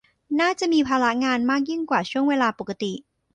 [0.39, 2.91] น่าจะมีภาระงานมากยิ่งกว่าช่วงเวลาปกติ